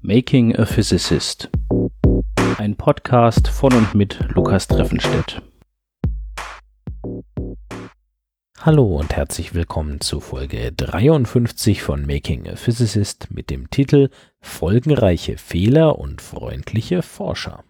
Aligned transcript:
Making 0.00 0.56
a 0.56 0.66
Physicist. 0.66 1.48
Ein 2.58 2.76
Podcast 2.76 3.46
von 3.48 3.72
und 3.72 3.94
mit 3.94 4.18
Lukas 4.34 4.66
Treffenstedt. 4.66 5.40
Hallo 8.60 8.96
und 8.96 9.14
herzlich 9.14 9.54
willkommen 9.54 10.00
zu 10.00 10.20
Folge 10.20 10.72
53 10.72 11.82
von 11.82 12.06
Making 12.06 12.48
a 12.48 12.56
Physicist 12.56 13.30
mit 13.30 13.50
dem 13.50 13.70
Titel 13.70 14.10
Folgenreiche 14.40 15.38
Fehler 15.38 15.98
und 15.98 16.20
freundliche 16.20 17.02
Forscher. 17.02 17.62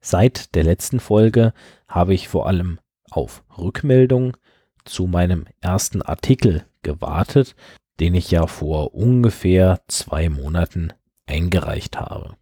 Seit 0.00 0.54
der 0.54 0.64
letzten 0.64 1.00
Folge 1.00 1.52
habe 1.86 2.14
ich 2.14 2.28
vor 2.28 2.46
allem 2.46 2.78
auf 3.10 3.44
Rückmeldung 3.58 4.36
zu 4.84 5.06
meinem 5.06 5.46
ersten 5.60 6.02
Artikel 6.02 6.64
gewartet, 6.82 7.54
den 8.00 8.14
ich 8.14 8.30
ja 8.30 8.46
vor 8.46 8.94
ungefähr 8.94 9.80
zwei 9.88 10.28
Monaten 10.28 10.92
eingereicht 11.26 11.98
habe. 11.98 12.36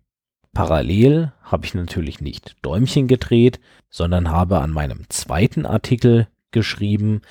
Parallel 0.52 1.32
habe 1.42 1.64
ich 1.64 1.74
natürlich 1.74 2.20
nicht 2.20 2.56
Däumchen 2.62 3.08
gedreht, 3.08 3.60
sondern 3.88 4.30
habe 4.30 4.60
an 4.60 4.70
meinem 4.70 5.08
zweiten 5.08 5.64
Artikel 5.64 6.28
geschrieben 6.50 7.22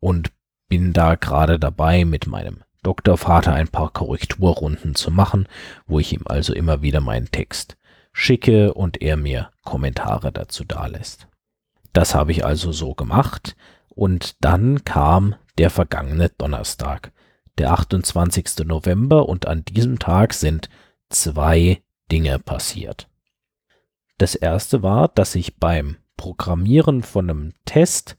und 0.00 0.30
bin 0.68 0.92
da 0.92 1.14
gerade 1.16 1.58
dabei, 1.58 2.04
mit 2.04 2.26
meinem 2.26 2.62
Doktorvater 2.82 3.52
ein 3.52 3.68
paar 3.68 3.90
Korrekturrunden 3.90 4.94
zu 4.94 5.10
machen, 5.10 5.48
wo 5.86 5.98
ich 5.98 6.12
ihm 6.12 6.22
also 6.26 6.54
immer 6.54 6.82
wieder 6.82 7.00
meinen 7.00 7.30
Text 7.30 7.76
schicke 8.12 8.74
und 8.74 9.02
er 9.02 9.16
mir 9.16 9.50
Kommentare 9.64 10.32
dazu 10.32 10.64
dalässt. 10.64 11.26
Das 11.92 12.14
habe 12.14 12.32
ich 12.32 12.44
also 12.44 12.72
so 12.72 12.94
gemacht 12.94 13.56
und 13.88 14.36
dann 14.44 14.84
kam 14.84 15.34
der 15.58 15.70
vergangene 15.70 16.28
Donnerstag, 16.28 17.12
der 17.58 17.72
28. 17.72 18.66
November 18.66 19.28
und 19.28 19.46
an 19.46 19.64
diesem 19.64 19.98
Tag 19.98 20.34
sind 20.34 20.68
zwei 21.10 21.82
Dinge 22.10 22.38
passiert. 22.38 23.08
Das 24.18 24.34
erste 24.34 24.82
war, 24.82 25.08
dass 25.08 25.34
ich 25.34 25.56
beim 25.56 25.96
Programmieren 26.16 27.02
von 27.02 27.30
einem 27.30 27.52
Test 27.64 28.16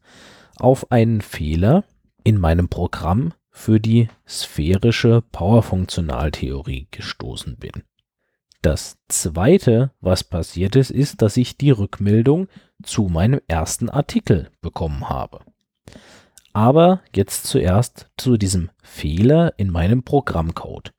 auf 0.58 0.92
einen 0.92 1.22
Fehler 1.22 1.84
in 2.24 2.40
meinem 2.40 2.70
Programm 2.70 3.34
für 3.50 3.80
die 3.80 4.08
sphärische 4.28 5.22
Powerfunktionaltheorie 5.32 6.88
gestoßen 6.92 7.58
bin. 7.58 7.84
Das 8.62 8.98
zweite, 9.08 9.92
was 10.02 10.24
passiert 10.24 10.76
ist, 10.76 10.92
ist, 10.92 11.22
dass 11.22 11.38
ich 11.38 11.58
die 11.58 11.72
Rückmeldung 11.72 12.48
zu 12.84 13.04
meinem 13.04 13.42
ersten 13.48 13.90
Artikel 13.90 14.50
bekommen 14.62 15.10
habe. 15.10 15.40
Aber 16.54 17.02
jetzt 17.16 17.46
zuerst 17.48 18.10
zu 18.18 18.38
diesem 18.38 18.70
Fehler 18.82 19.54
in 19.58 19.72
meinem 19.72 20.04
Programmcode. 20.04 20.94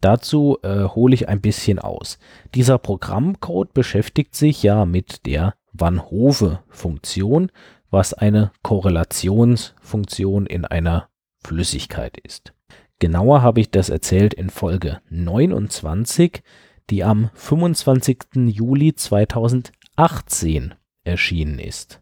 Dazu 0.00 0.58
äh, 0.62 0.84
hole 0.84 1.14
ich 1.14 1.28
ein 1.28 1.40
bisschen 1.40 1.78
aus. 1.78 2.18
Dieser 2.54 2.78
Programmcode 2.78 3.74
beschäftigt 3.74 4.34
sich 4.34 4.62
ja 4.62 4.84
mit 4.84 5.26
der 5.26 5.54
Van 5.72 6.10
Hove-Funktion, 6.10 7.50
was 7.90 8.14
eine 8.14 8.52
Korrelationsfunktion 8.62 10.46
in 10.46 10.64
einer 10.64 11.08
Flüssigkeit 11.42 12.16
ist. 12.18 12.52
Genauer 13.00 13.42
habe 13.42 13.60
ich 13.60 13.70
das 13.70 13.88
erzählt 13.90 14.34
in 14.34 14.50
Folge 14.50 15.00
29, 15.08 16.42
die 16.90 17.04
am 17.04 17.30
25. 17.34 18.18
Juli 18.34 18.94
2018 18.94 20.74
erschienen 21.08 21.58
ist. 21.58 22.00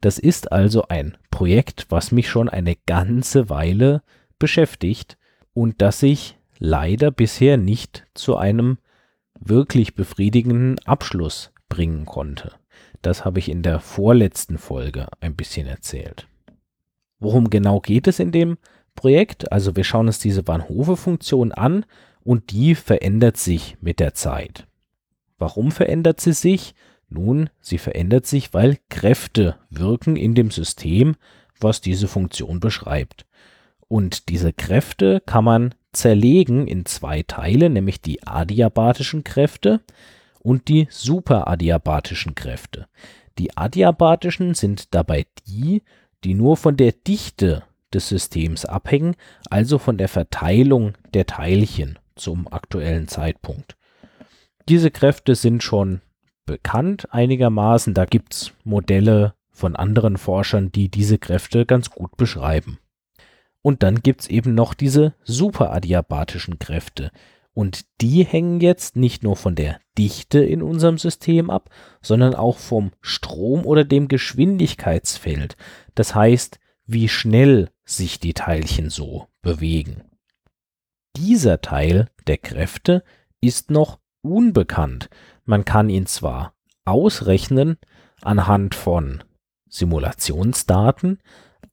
Das 0.00 0.18
ist 0.18 0.52
also 0.52 0.88
ein 0.88 1.16
Projekt, 1.30 1.86
was 1.90 2.12
mich 2.12 2.28
schon 2.28 2.48
eine 2.48 2.76
ganze 2.86 3.50
Weile 3.50 4.02
beschäftigt 4.38 5.18
und 5.52 5.82
das 5.82 6.02
ich 6.02 6.36
leider 6.58 7.10
bisher 7.10 7.56
nicht 7.56 8.06
zu 8.14 8.36
einem 8.36 8.78
wirklich 9.38 9.94
befriedigenden 9.94 10.78
Abschluss 10.86 11.52
bringen 11.68 12.06
konnte. 12.06 12.52
Das 13.02 13.24
habe 13.24 13.38
ich 13.38 13.50
in 13.50 13.62
der 13.62 13.80
vorletzten 13.80 14.58
Folge 14.58 15.08
ein 15.20 15.34
bisschen 15.34 15.66
erzählt. 15.66 16.26
Worum 17.18 17.50
genau 17.50 17.80
geht 17.80 18.06
es 18.06 18.18
in 18.18 18.32
dem 18.32 18.56
Projekt? 18.94 19.52
Also 19.52 19.76
wir 19.76 19.84
schauen 19.84 20.06
uns 20.06 20.18
diese 20.18 20.46
Van 20.46 20.68
Hove-Funktion 20.68 21.52
an 21.52 21.84
und 22.22 22.52
die 22.52 22.74
verändert 22.74 23.36
sich 23.36 23.76
mit 23.80 24.00
der 24.00 24.14
Zeit. 24.14 24.66
Warum 25.38 25.70
verändert 25.72 26.20
sie 26.20 26.32
sich? 26.32 26.74
Nun, 27.14 27.48
sie 27.60 27.78
verändert 27.78 28.26
sich, 28.26 28.52
weil 28.54 28.78
Kräfte 28.88 29.54
wirken 29.70 30.16
in 30.16 30.34
dem 30.34 30.50
System, 30.50 31.14
was 31.60 31.80
diese 31.80 32.08
Funktion 32.08 32.58
beschreibt. 32.58 33.24
Und 33.86 34.28
diese 34.28 34.52
Kräfte 34.52 35.22
kann 35.24 35.44
man 35.44 35.74
zerlegen 35.92 36.66
in 36.66 36.86
zwei 36.86 37.22
Teile, 37.22 37.70
nämlich 37.70 38.00
die 38.00 38.26
adiabatischen 38.26 39.22
Kräfte 39.22 39.80
und 40.40 40.66
die 40.66 40.88
superadiabatischen 40.90 42.34
Kräfte. 42.34 42.88
Die 43.38 43.56
adiabatischen 43.56 44.54
sind 44.54 44.92
dabei 44.92 45.24
die, 45.46 45.84
die 46.24 46.34
nur 46.34 46.56
von 46.56 46.76
der 46.76 46.90
Dichte 46.90 47.62
des 47.92 48.08
Systems 48.08 48.64
abhängen, 48.64 49.14
also 49.50 49.78
von 49.78 49.98
der 49.98 50.08
Verteilung 50.08 50.94
der 51.12 51.26
Teilchen 51.26 51.96
zum 52.16 52.52
aktuellen 52.52 53.06
Zeitpunkt. 53.06 53.76
Diese 54.68 54.90
Kräfte 54.90 55.36
sind 55.36 55.62
schon 55.62 56.00
bekannt 56.46 57.12
einigermaßen. 57.12 57.94
Da 57.94 58.04
gibt 58.04 58.34
es 58.34 58.52
Modelle 58.64 59.34
von 59.50 59.76
anderen 59.76 60.16
Forschern, 60.16 60.72
die 60.72 60.88
diese 60.88 61.18
Kräfte 61.18 61.66
ganz 61.66 61.90
gut 61.90 62.16
beschreiben. 62.16 62.78
Und 63.62 63.82
dann 63.82 64.02
gibt 64.02 64.22
es 64.22 64.28
eben 64.28 64.54
noch 64.54 64.74
diese 64.74 65.14
superadiabatischen 65.24 66.58
Kräfte. 66.58 67.10
Und 67.54 67.86
die 68.00 68.24
hängen 68.24 68.60
jetzt 68.60 68.96
nicht 68.96 69.22
nur 69.22 69.36
von 69.36 69.54
der 69.54 69.80
Dichte 69.96 70.40
in 70.44 70.60
unserem 70.60 70.98
System 70.98 71.50
ab, 71.50 71.70
sondern 72.02 72.34
auch 72.34 72.58
vom 72.58 72.90
Strom 73.00 73.64
oder 73.64 73.84
dem 73.84 74.08
Geschwindigkeitsfeld. 74.08 75.56
Das 75.94 76.14
heißt, 76.14 76.58
wie 76.86 77.08
schnell 77.08 77.70
sich 77.84 78.18
die 78.18 78.34
Teilchen 78.34 78.90
so 78.90 79.28
bewegen. 79.40 80.02
Dieser 81.16 81.60
Teil 81.60 82.10
der 82.26 82.38
Kräfte 82.38 83.04
ist 83.40 83.70
noch 83.70 83.98
unbekannt. 84.20 85.08
Man 85.44 85.64
kann 85.64 85.90
ihn 85.90 86.06
zwar 86.06 86.54
ausrechnen 86.84 87.78
anhand 88.22 88.74
von 88.74 89.22
Simulationsdaten, 89.68 91.20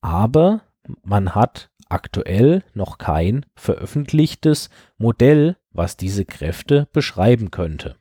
aber 0.01 0.61
man 1.03 1.35
hat 1.35 1.69
aktuell 1.89 2.63
noch 2.73 2.97
kein 2.97 3.45
veröffentlichtes 3.55 4.69
Modell, 4.97 5.57
was 5.71 5.97
diese 5.97 6.25
Kräfte 6.25 6.87
beschreiben 6.93 7.51
könnte. 7.51 7.95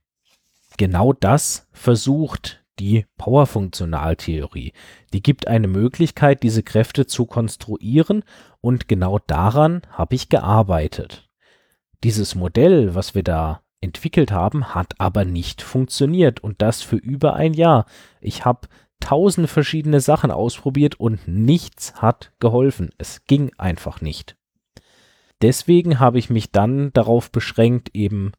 Genau 0.76 1.12
das 1.12 1.68
versucht 1.72 2.64
die 2.78 3.04
Powerfunktionaltheorie. 3.18 4.72
Die 5.12 5.22
gibt 5.22 5.46
eine 5.48 5.68
Möglichkeit, 5.68 6.42
diese 6.42 6.62
Kräfte 6.62 7.06
zu 7.06 7.26
konstruieren 7.26 8.24
und 8.60 8.88
genau 8.88 9.18
daran 9.18 9.82
habe 9.90 10.14
ich 10.14 10.30
gearbeitet. 10.30 11.28
Dieses 12.02 12.34
Modell, 12.34 12.94
was 12.94 13.14
wir 13.14 13.22
da 13.22 13.60
entwickelt 13.80 14.30
haben, 14.32 14.74
hat 14.74 14.94
aber 14.98 15.24
nicht 15.24 15.62
funktioniert 15.62 16.40
und 16.40 16.62
das 16.62 16.82
für 16.82 16.96
über 16.96 17.34
ein 17.34 17.54
Jahr. 17.54 17.86
Ich 18.20 18.44
habe 18.44 18.68
tausend 19.00 19.48
verschiedene 19.48 20.00
Sachen 20.00 20.30
ausprobiert 20.30 21.00
und 21.00 21.26
nichts 21.26 21.94
hat 21.94 22.32
geholfen. 22.38 22.90
Es 22.98 23.24
ging 23.24 23.50
einfach 23.56 24.00
nicht. 24.00 24.36
Deswegen 25.42 25.98
habe 25.98 26.18
ich 26.18 26.28
mich 26.28 26.52
dann 26.52 26.92
darauf 26.92 27.30
beschränkt, 27.30 27.94
eben 27.94 28.32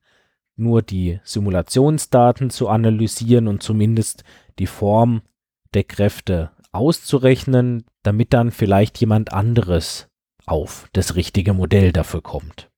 nur 0.56 0.84
die 0.84 1.20
Simulationsdaten 1.24 2.52
zu 2.52 2.70
analysieren 2.70 3.48
und 3.48 3.64
zumindest 3.64 4.24
die 4.60 4.68
Form 4.68 5.24
der 5.74 5.84
Kräfte 5.84 6.52
auszurechnen, 6.72 7.86
damit 8.04 8.34
dann 8.34 8.52
vielleicht 8.52 9.00
jemand 9.00 9.34
anderes 9.34 10.08
auf 10.46 10.88
das 10.94 11.16
richtige 11.16 11.54
Modell 11.54 11.92
dafür 11.92 12.22
kommt. 12.22 12.71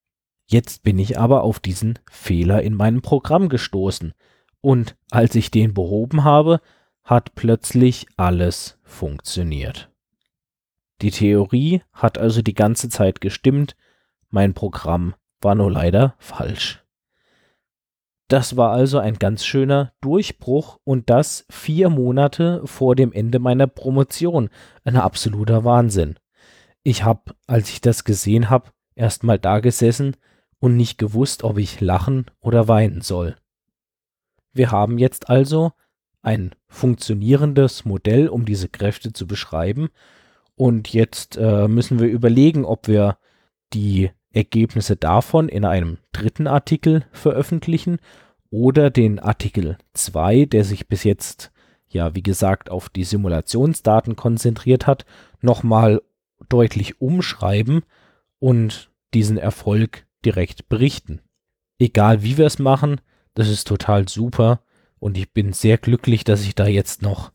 Jetzt 0.54 0.84
bin 0.84 1.00
ich 1.00 1.18
aber 1.18 1.42
auf 1.42 1.60
diesen 1.60 1.98
Fehler 2.12 2.62
in 2.62 2.76
meinem 2.76 3.02
Programm 3.02 3.50
gestoßen 3.50 4.14
und 4.62 4.96
als 5.10 5.34
ich 5.34 5.50
den 5.50 5.74
behoben 5.74 6.24
habe, 6.24 6.62
hat 7.04 7.34
plötzlich 7.34 8.06
alles 8.18 8.78
funktioniert. 8.84 9.90
Die 11.02 11.10
Theorie 11.10 11.82
hat 11.92 12.20
also 12.20 12.44
die 12.44 12.54
ganze 12.54 12.90
Zeit 12.90 13.20
gestimmt, 13.20 13.76
mein 14.30 14.54
Programm 14.54 15.16
war 15.42 15.56
nur 15.56 15.72
leider 15.72 16.14
falsch. 16.20 16.84
Das 18.28 18.56
war 18.56 18.70
also 18.74 19.00
ein 19.00 19.18
ganz 19.18 19.44
schöner 19.44 19.94
Durchbruch 20.02 20.78
und 20.84 21.10
das 21.10 21.48
vier 21.50 21.90
Monate 21.90 22.62
vor 22.66 22.96
dem 22.96 23.12
Ende 23.12 23.40
meiner 23.40 23.66
Promotion. 23.66 24.52
Ein 24.84 24.98
absoluter 24.98 25.64
Wahnsinn. 25.64 26.20
Ich 26.84 27.04
habe, 27.04 27.34
als 27.48 27.70
ich 27.72 27.82
das 27.82 28.04
gesehen 28.04 28.52
habe, 28.52 28.70
erst 28.94 29.24
mal 29.24 29.40
da 29.40 29.60
gesessen 29.60 30.16
und 30.64 30.78
nicht 30.78 30.98
gewusst, 30.98 31.44
ob 31.44 31.58
ich 31.58 31.82
lachen 31.82 32.28
oder 32.40 32.70
weinen 32.70 33.02
soll. 33.02 33.36
Wir 34.54 34.72
haben 34.72 34.98
jetzt 34.98 35.30
also 35.30 35.74
ein 36.22 36.56
funktionierendes 36.70 37.84
Modell, 37.84 38.30
um 38.30 38.46
diese 38.46 38.70
Kräfte 38.70 39.12
zu 39.12 39.28
beschreiben. 39.28 39.90
Und 40.56 40.94
jetzt 40.94 41.36
äh, 41.36 41.68
müssen 41.68 42.00
wir 42.00 42.08
überlegen, 42.08 42.64
ob 42.64 42.88
wir 42.88 43.18
die 43.74 44.12
Ergebnisse 44.32 44.96
davon 44.96 45.50
in 45.50 45.66
einem 45.66 45.98
dritten 46.14 46.48
Artikel 46.48 47.04
veröffentlichen 47.12 47.98
oder 48.50 48.90
den 48.90 49.20
Artikel 49.20 49.78
2, 49.92 50.46
der 50.46 50.64
sich 50.64 50.88
bis 50.88 51.04
jetzt 51.04 51.52
ja, 51.90 52.16
wie 52.16 52.24
gesagt, 52.24 52.72
auf 52.72 52.88
die 52.88 53.04
Simulationsdaten 53.04 54.16
konzentriert 54.16 54.88
hat, 54.88 55.04
nochmal 55.42 56.02
deutlich 56.48 57.02
umschreiben 57.02 57.84
und 58.40 58.92
diesen 59.14 59.38
Erfolg 59.38 60.06
direkt 60.26 60.70
berichten. 60.70 61.22
Egal 61.80 62.24
wie 62.24 62.38
wir 62.38 62.46
es 62.46 62.60
machen, 62.60 63.02
das 63.34 63.50
ist 63.50 63.68
total 63.68 64.08
super 64.08 64.62
und 65.00 65.18
ich 65.18 65.32
bin 65.34 65.54
sehr 65.54 65.78
glücklich, 65.78 66.24
dass 66.24 66.44
ich 66.44 66.56
da 66.56 66.68
jetzt 66.68 67.02
noch 67.02 67.32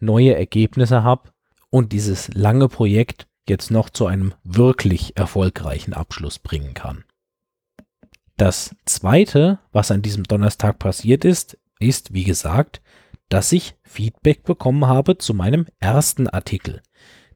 neue 0.00 0.34
Ergebnisse 0.34 1.02
habe 1.02 1.30
und 1.70 1.92
dieses 1.92 2.28
lange 2.34 2.68
Projekt 2.68 3.26
jetzt 3.48 3.70
noch 3.70 3.90
zu 3.90 4.06
einem 4.06 4.34
wirklich 4.44 5.16
erfolgreichen 5.16 5.94
Abschluss 5.94 6.38
bringen 6.38 6.74
kann. 6.74 7.04
Das 8.36 8.74
zweite, 8.86 9.58
was 9.72 9.90
an 9.90 10.02
diesem 10.02 10.24
Donnerstag 10.24 10.78
passiert 10.78 11.24
ist, 11.24 11.58
ist, 11.78 12.12
wie 12.12 12.24
gesagt, 12.24 12.82
dass 13.28 13.52
ich 13.52 13.74
Feedback 13.82 14.42
bekommen 14.42 14.86
habe 14.86 15.18
zu 15.18 15.34
meinem 15.34 15.66
ersten 15.78 16.28
Artikel. 16.28 16.82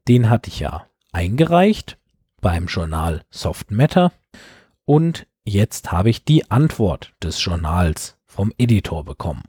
Den 0.09 0.31
hatte 0.31 0.50
ich 0.50 0.61
ja 0.61 0.87
eingereicht 1.12 1.99
beim 2.41 2.67
Journal 2.67 3.23
Soft 3.31 3.70
Matter 3.70 4.12
und 4.87 5.27
jetzt 5.44 5.93
habe 5.93 6.09
ich 6.09 6.25
die 6.25 6.50
Antwort 6.50 7.12
des 7.23 7.44
Journals 7.44 8.17
vom 8.25 8.53
Editor 8.56 9.05
bekommen. 9.05 9.43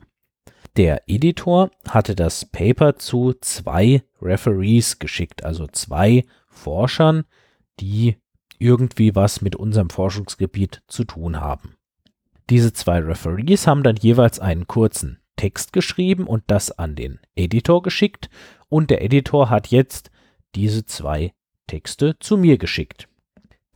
Der 0.76 1.08
Editor 1.08 1.70
hatte 1.88 2.14
das 2.14 2.44
Paper 2.44 2.98
zu 2.98 3.34
zwei 3.40 4.02
Referees 4.20 4.98
geschickt, 4.98 5.44
also 5.44 5.66
zwei 5.66 6.24
Forschern, 6.48 7.24
die 7.80 8.16
irgendwie 8.58 9.14
was 9.14 9.40
mit 9.40 9.56
unserem 9.56 9.90
Forschungsgebiet 9.90 10.82
zu 10.88 11.04
tun 11.04 11.40
haben. 11.40 11.76
Diese 12.50 12.72
zwei 12.72 12.98
Referees 13.00 13.66
haben 13.66 13.82
dann 13.82 13.96
jeweils 13.96 14.40
einen 14.40 14.66
kurzen 14.66 15.20
Text 15.36 15.72
geschrieben 15.72 16.26
und 16.26 16.44
das 16.48 16.70
an 16.72 16.96
den 16.96 17.20
Editor 17.36 17.82
geschickt 17.82 18.28
und 18.68 18.90
der 18.90 19.02
Editor 19.02 19.50
hat 19.50 19.68
jetzt 19.68 20.10
diese 20.54 20.84
zwei 20.84 21.32
Texte 21.66 22.18
zu 22.18 22.36
mir 22.36 22.58
geschickt. 22.58 23.08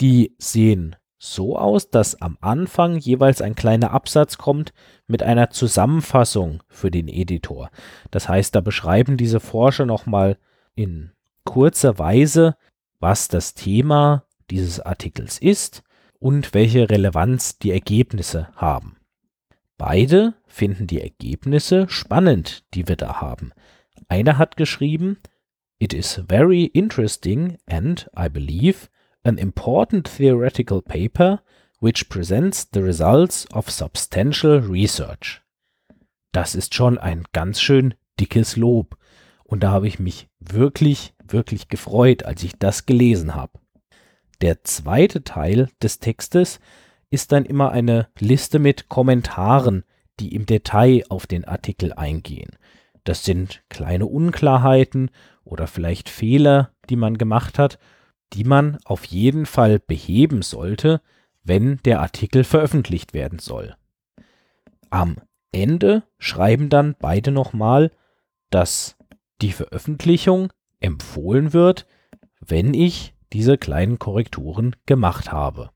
Die 0.00 0.34
sehen 0.38 0.96
so 1.24 1.56
aus, 1.56 1.88
dass 1.88 2.20
am 2.20 2.36
Anfang 2.40 2.96
jeweils 2.96 3.40
ein 3.42 3.54
kleiner 3.54 3.92
Absatz 3.92 4.38
kommt 4.38 4.72
mit 5.06 5.22
einer 5.22 5.50
Zusammenfassung 5.50 6.64
für 6.66 6.90
den 6.90 7.06
Editor. 7.06 7.70
Das 8.10 8.28
heißt, 8.28 8.56
da 8.56 8.60
beschreiben 8.60 9.16
diese 9.16 9.38
Forscher 9.38 9.86
nochmal 9.86 10.36
in 10.74 11.12
kurzer 11.44 11.96
Weise, 12.00 12.56
was 12.98 13.28
das 13.28 13.54
Thema 13.54 14.24
dieses 14.50 14.80
Artikels 14.80 15.38
ist 15.38 15.84
und 16.18 16.54
welche 16.54 16.90
Relevanz 16.90 17.56
die 17.56 17.70
Ergebnisse 17.70 18.48
haben. 18.56 18.96
Beide 19.78 20.34
finden 20.48 20.88
die 20.88 21.00
Ergebnisse 21.00 21.88
spannend, 21.88 22.64
die 22.74 22.88
wir 22.88 22.96
da 22.96 23.20
haben. 23.20 23.52
Einer 24.08 24.38
hat 24.38 24.56
geschrieben, 24.56 25.18
It 25.78 25.94
is 25.94 26.20
very 26.28 26.64
interesting 26.64 27.58
and, 27.66 28.10
I 28.18 28.28
believe, 28.28 28.88
an 29.24 29.38
important 29.38 30.04
theoretical 30.16 30.82
paper 30.82 31.40
which 31.80 32.08
presents 32.08 32.68
the 32.72 32.80
results 32.80 33.46
of 33.52 33.70
substantial 33.70 34.58
research. 34.60 35.42
Das 36.32 36.54
ist 36.54 36.74
schon 36.74 36.98
ein 36.98 37.24
ganz 37.32 37.60
schön 37.60 37.94
dickes 38.18 38.56
Lob. 38.56 38.96
Und 39.44 39.62
da 39.62 39.70
habe 39.70 39.86
ich 39.86 39.98
mich 39.98 40.28
wirklich, 40.40 41.12
wirklich 41.26 41.68
gefreut, 41.68 42.24
als 42.24 42.42
ich 42.42 42.52
das 42.58 42.86
gelesen 42.86 43.34
habe. 43.34 43.58
Der 44.40 44.64
zweite 44.64 45.24
Teil 45.24 45.68
des 45.82 45.98
Textes 45.98 46.58
ist 47.10 47.32
dann 47.32 47.44
immer 47.44 47.70
eine 47.70 48.08
Liste 48.18 48.58
mit 48.58 48.88
Kommentaren, 48.88 49.84
die 50.20 50.34
im 50.34 50.46
Detail 50.46 51.04
auf 51.10 51.26
den 51.26 51.44
Artikel 51.44 51.92
eingehen. 51.92 52.50
Das 53.04 53.24
sind 53.24 53.62
kleine 53.68 54.06
Unklarheiten 54.06 55.10
oder 55.44 55.66
vielleicht 55.66 56.08
Fehler, 56.08 56.70
die 56.88 56.96
man 56.96 57.18
gemacht 57.18 57.58
hat, 57.58 57.78
die 58.32 58.44
man 58.44 58.78
auf 58.84 59.04
jeden 59.04 59.46
Fall 59.46 59.78
beheben 59.78 60.42
sollte, 60.42 61.00
wenn 61.42 61.78
der 61.84 62.00
Artikel 62.00 62.44
veröffentlicht 62.44 63.14
werden 63.14 63.38
soll. 63.38 63.76
Am 64.90 65.16
Ende 65.52 66.02
schreiben 66.18 66.68
dann 66.68 66.94
beide 66.98 67.30
nochmal, 67.30 67.90
dass 68.50 68.96
die 69.40 69.52
Veröffentlichung 69.52 70.52
empfohlen 70.80 71.52
wird, 71.52 71.86
wenn 72.40 72.74
ich 72.74 73.14
diese 73.32 73.58
kleinen 73.58 73.98
Korrekturen 73.98 74.76
gemacht 74.86 75.32
habe. 75.32 75.70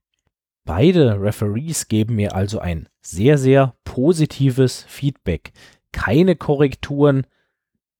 Beide 0.64 1.20
Referees 1.20 1.88
geben 1.88 2.16
mir 2.16 2.34
also 2.34 2.58
ein 2.58 2.88
sehr, 3.00 3.38
sehr 3.38 3.76
positives 3.84 4.82
Feedback. 4.88 5.52
Keine 5.92 6.36
Korrekturen, 6.36 7.26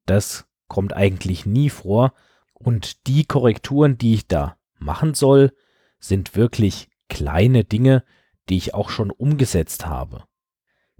das 0.04 0.46
kommt 0.68 0.92
eigentlich 0.92 1.46
nie 1.46 1.70
vor. 1.70 2.12
Und 2.58 3.06
die 3.06 3.24
Korrekturen, 3.24 3.98
die 3.98 4.14
ich 4.14 4.26
da 4.26 4.56
machen 4.78 5.14
soll, 5.14 5.52
sind 5.98 6.36
wirklich 6.36 6.88
kleine 7.08 7.64
Dinge, 7.64 8.04
die 8.48 8.56
ich 8.56 8.74
auch 8.74 8.90
schon 8.90 9.10
umgesetzt 9.10 9.86
habe. 9.86 10.24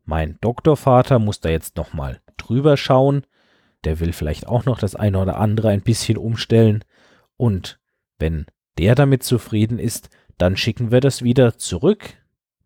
Mein 0.05 0.39
Doktorvater 0.41 1.19
muss 1.19 1.41
da 1.41 1.49
jetzt 1.49 1.77
nochmal 1.77 2.21
drüber 2.37 2.77
schauen. 2.77 3.27
Der 3.85 4.01
will 4.01 4.13
vielleicht 4.13 4.47
auch 4.47 4.65
noch 4.65 4.79
das 4.79 4.95
eine 4.95 5.19
oder 5.19 5.39
andere 5.39 5.71
ein 5.71 5.83
bisschen 5.83 6.17
umstellen. 6.17 6.85
Und 7.37 7.81
wenn 8.19 8.47
der 8.79 8.95
damit 8.95 9.23
zufrieden 9.23 9.79
ist, 9.79 10.11
dann 10.39 10.57
schicken 10.57 10.91
wir 10.91 11.01
das 11.01 11.23
wieder 11.23 11.59
zurück 11.59 12.15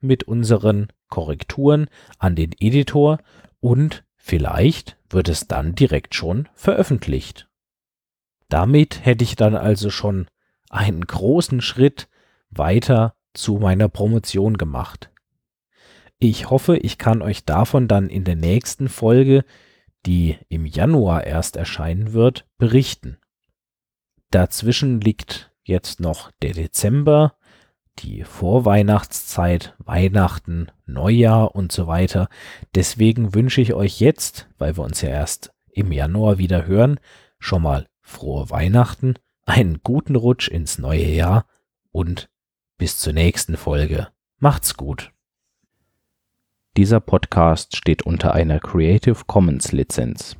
mit 0.00 0.24
unseren 0.24 0.88
Korrekturen 1.08 1.88
an 2.18 2.36
den 2.36 2.52
Editor 2.58 3.18
und 3.60 4.04
vielleicht 4.16 4.96
wird 5.08 5.28
es 5.28 5.46
dann 5.46 5.74
direkt 5.74 6.14
schon 6.14 6.48
veröffentlicht. 6.54 7.49
Damit 8.50 9.06
hätte 9.06 9.24
ich 9.24 9.36
dann 9.36 9.54
also 9.54 9.88
schon 9.90 10.26
einen 10.68 11.06
großen 11.06 11.60
Schritt 11.62 12.08
weiter 12.50 13.14
zu 13.32 13.54
meiner 13.54 13.88
Promotion 13.88 14.58
gemacht. 14.58 15.10
Ich 16.18 16.50
hoffe, 16.50 16.76
ich 16.76 16.98
kann 16.98 17.22
euch 17.22 17.44
davon 17.44 17.88
dann 17.88 18.10
in 18.10 18.24
der 18.24 18.36
nächsten 18.36 18.88
Folge, 18.88 19.44
die 20.04 20.36
im 20.48 20.66
Januar 20.66 21.24
erst 21.24 21.56
erscheinen 21.56 22.12
wird, 22.12 22.46
berichten. 22.58 23.18
Dazwischen 24.30 25.00
liegt 25.00 25.52
jetzt 25.62 26.00
noch 26.00 26.30
der 26.42 26.52
Dezember 26.52 27.36
die 28.00 28.24
Vorweihnachtszeit, 28.24 29.74
Weihnachten, 29.78 30.68
Neujahr 30.86 31.54
und 31.54 31.70
so 31.70 31.86
weiter. 31.86 32.28
Deswegen 32.74 33.34
wünsche 33.34 33.60
ich 33.60 33.74
euch 33.74 34.00
jetzt, 34.00 34.48
weil 34.58 34.76
wir 34.76 34.84
uns 34.84 35.02
ja 35.02 35.10
erst 35.10 35.52
im 35.70 35.92
Januar 35.92 36.38
wieder 36.38 36.66
hören, 36.66 36.98
schon 37.38 37.62
mal 37.62 37.86
frohe 38.10 38.50
Weihnachten, 38.50 39.14
einen 39.46 39.80
guten 39.82 40.16
Rutsch 40.16 40.48
ins 40.48 40.78
neue 40.78 41.06
Jahr 41.06 41.46
und 41.92 42.28
bis 42.76 42.98
zur 42.98 43.12
nächsten 43.12 43.56
Folge. 43.56 44.08
Macht's 44.38 44.76
gut. 44.76 45.12
Dieser 46.76 47.00
Podcast 47.00 47.76
steht 47.76 48.02
unter 48.02 48.34
einer 48.34 48.60
Creative 48.60 49.24
Commons 49.26 49.72
Lizenz. 49.72 50.36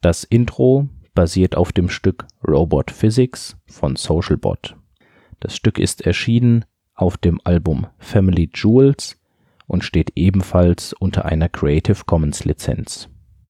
Das 0.00 0.24
Intro 0.24 0.88
basiert 1.14 1.56
auf 1.56 1.72
dem 1.72 1.88
Stück 1.88 2.26
Robot 2.46 2.90
Physics 2.90 3.56
von 3.66 3.96
Socialbot. 3.96 4.76
Das 5.40 5.56
Stück 5.56 5.78
ist 5.78 6.02
erschienen 6.06 6.64
auf 6.94 7.16
dem 7.16 7.40
Album 7.44 7.86
Family 7.98 8.50
Jewels 8.54 9.20
und 9.66 9.84
steht 9.84 10.12
ebenfalls 10.16 10.92
unter 10.92 11.24
einer 11.24 11.48
Creative 11.48 12.04
Commons 12.04 12.44
Lizenz 12.44 13.08